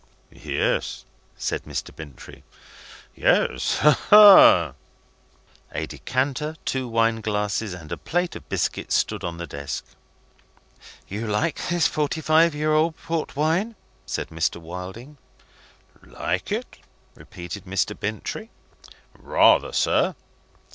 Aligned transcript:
"Yes," 0.33 1.05
said 1.37 1.63
Mr. 1.65 1.95
Bintrey. 1.95 2.43
"Yes. 3.13 3.77
Ha, 3.77 3.91
ha!" 4.09 4.73
A 5.73 5.85
decanter, 5.85 6.55
two 6.65 6.87
wine 6.87 7.21
glasses, 7.21 7.75
and 7.75 7.91
a 7.91 7.97
plate 7.97 8.35
of 8.35 8.49
biscuits, 8.49 8.95
stood 8.95 9.23
on 9.23 9.37
the 9.37 9.45
desk. 9.45 9.85
"You 11.07 11.27
like 11.27 11.67
this 11.69 11.85
forty 11.85 12.19
five 12.19 12.55
year 12.55 12.73
old 12.73 12.97
port 12.97 13.35
wine?" 13.35 13.75
said 14.07 14.29
Mr. 14.29 14.59
Wilding. 14.59 15.17
"Like 16.01 16.51
it?" 16.51 16.77
repeated 17.13 17.65
Mr. 17.65 17.95
Bintrey. 17.95 18.49
"Rather, 19.13 19.71
sir!" 19.71 20.15